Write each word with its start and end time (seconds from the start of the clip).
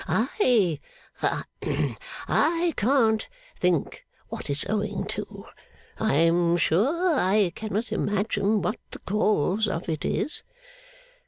'I 0.07 0.79
ha! 1.17 1.45
I 2.27 2.73
can't 2.75 3.29
think 3.59 4.07
what 4.29 4.49
it's 4.49 4.65
owing 4.67 5.05
to. 5.09 5.45
I 5.99 6.15
am 6.15 6.57
sure 6.57 7.19
I 7.19 7.51
cannot 7.53 7.91
imagine 7.91 8.63
what 8.63 8.79
the 8.89 8.97
cause 9.05 9.67
of 9.67 9.87
it 9.89 10.03
is. 10.03 10.41